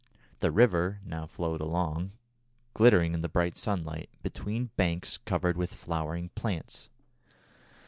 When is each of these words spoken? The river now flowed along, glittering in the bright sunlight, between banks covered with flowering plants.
The 0.39 0.49
river 0.49 0.99
now 1.05 1.27
flowed 1.27 1.61
along, 1.61 2.13
glittering 2.73 3.13
in 3.13 3.21
the 3.21 3.29
bright 3.29 3.55
sunlight, 3.55 4.09
between 4.23 4.71
banks 4.75 5.19
covered 5.19 5.55
with 5.57 5.75
flowering 5.75 6.29
plants. 6.29 6.89